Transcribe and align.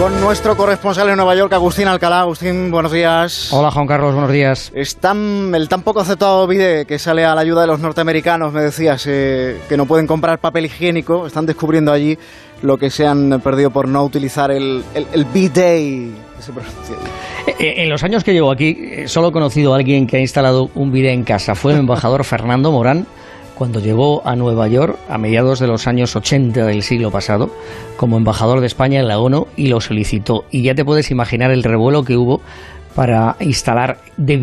con 0.00 0.18
nuestro 0.18 0.56
corresponsal 0.56 1.10
en 1.10 1.16
Nueva 1.16 1.34
York, 1.34 1.52
Agustín 1.52 1.86
Alcalá. 1.86 2.20
Agustín, 2.20 2.70
buenos 2.70 2.90
días. 2.90 3.52
Hola, 3.52 3.70
Juan 3.70 3.86
Carlos, 3.86 4.14
buenos 4.14 4.32
días. 4.32 4.72
Están, 4.74 5.54
el 5.54 5.68
tan 5.68 5.82
poco 5.82 6.00
aceptado 6.00 6.46
vídeo 6.46 6.86
que 6.86 6.98
sale 6.98 7.26
a 7.26 7.34
la 7.34 7.42
ayuda 7.42 7.60
de 7.60 7.66
los 7.66 7.80
norteamericanos, 7.80 8.50
me 8.50 8.62
decías, 8.62 9.04
eh, 9.06 9.60
que 9.68 9.76
no 9.76 9.84
pueden 9.84 10.06
comprar 10.06 10.38
papel 10.38 10.64
higiénico. 10.64 11.26
Están 11.26 11.44
descubriendo 11.44 11.92
allí 11.92 12.16
lo 12.62 12.78
que 12.78 12.88
se 12.88 13.06
han 13.06 13.42
perdido 13.44 13.72
por 13.72 13.88
no 13.88 14.02
utilizar 14.02 14.50
el, 14.50 14.82
el, 14.94 15.06
el 15.12 15.26
B-Day. 15.26 16.14
Eh, 17.46 17.54
eh, 17.58 17.74
en 17.82 17.90
los 17.90 18.02
años 18.02 18.24
que 18.24 18.32
llevo 18.32 18.50
aquí, 18.50 19.06
solo 19.06 19.28
he 19.28 19.32
conocido 19.32 19.74
a 19.74 19.76
alguien 19.76 20.06
que 20.06 20.16
ha 20.16 20.20
instalado 20.20 20.70
un 20.76 20.92
bidet 20.92 21.12
en 21.12 21.24
casa. 21.24 21.54
Fue 21.54 21.74
el 21.74 21.78
embajador 21.78 22.24
Fernando 22.24 22.72
Morán 22.72 23.06
cuando 23.60 23.78
llegó 23.78 24.26
a 24.26 24.36
Nueva 24.36 24.68
York 24.68 24.98
a 25.10 25.18
mediados 25.18 25.58
de 25.60 25.66
los 25.66 25.86
años 25.86 26.16
80 26.16 26.64
del 26.64 26.82
siglo 26.82 27.10
pasado 27.10 27.54
como 27.98 28.16
embajador 28.16 28.60
de 28.60 28.66
España 28.66 29.00
en 29.00 29.06
la 29.06 29.18
ONU 29.18 29.48
y 29.54 29.66
lo 29.66 29.82
solicitó. 29.82 30.46
Y 30.50 30.62
ya 30.62 30.74
te 30.74 30.82
puedes 30.82 31.10
imaginar 31.10 31.50
el 31.50 31.62
revuelo 31.62 32.02
que 32.02 32.16
hubo 32.16 32.40
para 32.94 33.36
instalar 33.38 33.98
de 34.16 34.38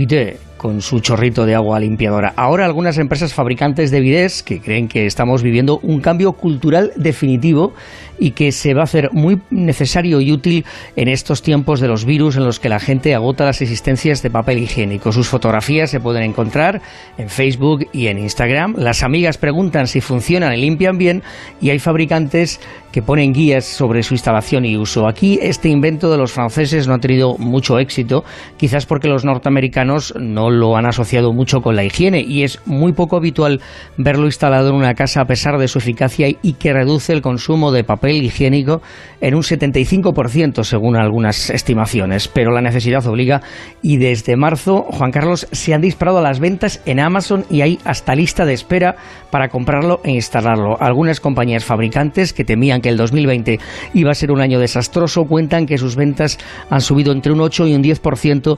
con 0.57 0.81
su 0.81 0.99
chorrito 0.99 1.45
de 1.45 1.55
agua 1.55 1.79
limpiadora. 1.79 2.33
Ahora 2.35 2.65
algunas 2.65 2.97
empresas 2.97 3.33
fabricantes 3.33 3.91
de 3.91 4.01
bidés 4.01 4.43
que 4.43 4.59
creen 4.59 4.87
que 4.87 5.05
estamos 5.05 5.43
viviendo 5.43 5.79
un 5.83 6.01
cambio 6.01 6.33
cultural 6.33 6.91
definitivo 6.95 7.73
y 8.19 8.31
que 8.31 8.51
se 8.51 8.73
va 8.73 8.81
a 8.81 8.83
hacer 8.85 9.09
muy 9.13 9.41
necesario 9.49 10.21
y 10.21 10.31
útil 10.31 10.65
en 10.95 11.07
estos 11.07 11.41
tiempos 11.41 11.79
de 11.79 11.87
los 11.87 12.05
virus 12.05 12.35
en 12.35 12.45
los 12.45 12.59
que 12.59 12.69
la 12.69 12.79
gente 12.79 13.13
agota 13.13 13.45
las 13.45 13.61
existencias 13.61 14.21
de 14.23 14.29
papel 14.29 14.59
higiénico. 14.59 15.11
Sus 15.11 15.27
fotografías 15.27 15.89
se 15.89 15.99
pueden 15.99 16.23
encontrar 16.23 16.81
en 17.17 17.29
Facebook 17.29 17.87
y 17.93 18.07
en 18.07 18.17
Instagram. 18.17 18.75
Las 18.77 19.03
amigas 19.03 19.37
preguntan 19.37 19.87
si 19.87 20.01
funcionan 20.01 20.53
y 20.53 20.57
limpian 20.57 20.97
bien 20.97 21.23
y 21.61 21.69
hay 21.69 21.79
fabricantes 21.79 22.59
que 22.91 23.01
ponen 23.01 23.33
guías 23.33 23.65
sobre 23.65 24.01
su 24.01 24.15
instalación 24.15 24.65
y 24.65 24.77
uso. 24.77 25.07
Aquí 25.07 25.37
este 25.41 25.69
invento 25.69 26.09
de 26.09 26.17
los 26.17 26.31
franceses 26.31 26.87
no 26.87 26.95
ha 26.95 26.99
tenido 26.99 27.37
mucho 27.37 27.77
éxito, 27.77 28.23
quizás 28.57 28.85
porque 28.85 29.07
los 29.07 29.23
norteamericanos 29.23 30.15
no 30.19 30.46
lo 30.49 30.77
han 30.77 30.85
asociado 30.85 31.33
mucho 31.33 31.61
con 31.61 31.75
la 31.75 31.83
higiene 31.83 32.21
y 32.21 32.43
es 32.43 32.59
muy 32.65 32.93
poco 32.93 33.17
habitual 33.17 33.61
verlo 33.97 34.25
instalado 34.25 34.69
en 34.69 34.75
una 34.75 34.93
casa 34.93 35.21
a 35.21 35.25
pesar 35.25 35.57
de 35.57 35.67
su 35.67 35.79
eficacia 35.79 36.27
y 36.41 36.53
que 36.53 36.73
reduce 36.73 37.13
el 37.13 37.21
consumo 37.21 37.71
de 37.71 37.83
papel 37.83 38.23
higiénico 38.23 38.81
en 39.21 39.35
un 39.35 39.41
75% 39.41 40.63
según 40.63 40.95
algunas 40.95 41.49
estimaciones, 41.49 42.27
pero 42.27 42.51
la 42.51 42.61
necesidad 42.61 43.05
obliga 43.07 43.41
y 43.81 43.97
desde 43.97 44.35
marzo, 44.35 44.85
Juan 44.89 45.11
Carlos, 45.11 45.47
se 45.51 45.73
han 45.73 45.81
disparado 45.81 46.21
las 46.21 46.39
ventas 46.39 46.81
en 46.85 46.99
Amazon 46.99 47.45
y 47.49 47.61
hay 47.61 47.79
hasta 47.83 48.15
lista 48.15 48.45
de 48.45 48.53
espera 48.53 48.95
para 49.31 49.49
comprarlo 49.49 50.01
e 50.03 50.11
instalarlo. 50.11 50.77
Algunas 50.79 51.19
compañías 51.19 51.65
fabricantes 51.65 52.33
que 52.33 52.43
temían 52.43 52.81
que 52.81 52.89
el 52.89 52.97
2020 52.97 53.59
iba 53.93 54.11
a 54.11 54.15
ser 54.15 54.31
un 54.31 54.41
año 54.41 54.59
desastroso 54.59 55.25
cuentan 55.25 55.65
que 55.65 55.77
sus 55.77 55.95
ventas 55.95 56.37
han 56.69 56.81
subido 56.81 57.11
entre 57.11 57.31
un 57.31 57.41
8 57.41 57.67
y 57.67 57.75
un 57.75 57.83
10% 57.83 58.57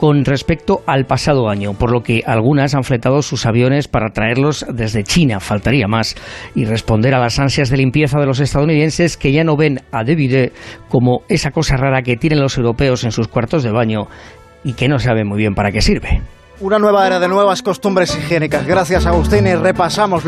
con 0.00 0.24
respecto 0.24 0.80
al 0.86 1.04
pasado 1.04 1.50
año, 1.50 1.74
por 1.74 1.92
lo 1.92 2.00
que 2.00 2.22
algunas 2.26 2.74
han 2.74 2.84
fletado 2.84 3.20
sus 3.20 3.44
aviones 3.44 3.86
para 3.86 4.08
traerlos 4.08 4.64
desde 4.72 5.04
China, 5.04 5.40
faltaría 5.40 5.86
más, 5.88 6.16
y 6.54 6.64
responder 6.64 7.14
a 7.14 7.18
las 7.18 7.38
ansias 7.38 7.68
de 7.68 7.76
limpieza 7.76 8.18
de 8.18 8.24
los 8.24 8.40
estadounidenses 8.40 9.18
que 9.18 9.30
ya 9.30 9.44
no 9.44 9.58
ven 9.58 9.80
a 9.92 10.02
David 10.02 10.52
como 10.88 11.20
esa 11.28 11.50
cosa 11.50 11.76
rara 11.76 12.00
que 12.00 12.16
tienen 12.16 12.40
los 12.40 12.56
europeos 12.56 13.04
en 13.04 13.12
sus 13.12 13.28
cuartos 13.28 13.62
de 13.62 13.72
baño 13.72 14.06
y 14.64 14.72
que 14.72 14.88
no 14.88 14.98
saben 14.98 15.28
muy 15.28 15.36
bien 15.36 15.54
para 15.54 15.70
qué 15.70 15.82
sirve. 15.82 16.22
Una 16.60 16.78
nueva 16.78 17.06
era 17.06 17.18
de 17.18 17.28
nuevas 17.28 17.62
costumbres 17.62 18.16
higiénicas. 18.16 18.66
Gracias, 18.66 19.04
Agustín, 19.04 19.46
y 19.46 19.54
repasamos 19.54 20.18